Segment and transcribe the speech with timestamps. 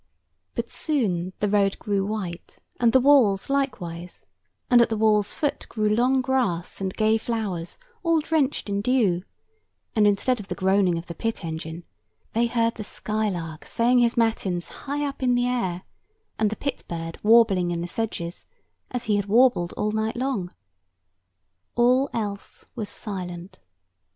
[0.55, 4.25] But soon the road grew white, and the walls likewise;
[4.67, 9.21] and at the wall's foot grew long grass and gay flowers, all drenched with dew;
[9.95, 11.83] and instead of the groaning of the pit engine,
[12.33, 15.83] they heard the skylark saying his matins high up in the air,
[16.39, 18.47] and the pit bird warbling in the sedges,
[18.89, 20.51] as he had warbled all night long.
[21.75, 23.59] All else was silent.